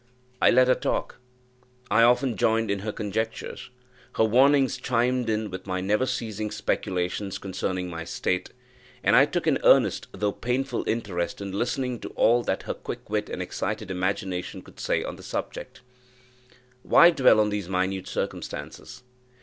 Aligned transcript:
I 0.41 0.49
let 0.49 0.67
her 0.67 0.73
talk 0.73 1.19
I 1.91 2.01
often 2.01 2.35
joined 2.35 2.71
in 2.71 2.79
her 2.79 2.91
conjectures. 2.91 3.69
Her 4.15 4.23
warnings 4.23 4.77
chimed 4.77 5.29
in 5.29 5.51
with 5.51 5.67
my 5.67 5.79
never 5.79 6.07
ceasing 6.07 6.49
speculations 6.49 7.37
concerning 7.37 7.87
my 7.87 8.03
state, 8.03 8.49
and 9.03 9.15
I 9.15 9.27
took 9.27 9.45
an 9.45 9.59
earnest, 9.63 10.07
though 10.11 10.31
painful, 10.31 10.85
interest 10.89 11.39
in 11.39 11.51
listening 11.51 11.99
to 11.99 12.09
all 12.15 12.41
that 12.45 12.63
her 12.63 12.73
quick 12.73 13.11
wit 13.11 13.29
and 13.29 13.43
excited 13.43 13.91
imagination 13.91 14.63
could 14.63 14.79
say 14.79 15.03
on 15.03 15.17
the 15.17 15.21
subject. 15.21 15.81
Why 16.81 17.11
dwell 17.11 17.39
on 17.39 17.51
these 17.51 17.69
minute 17.69 18.07
circumstances? 18.07 19.03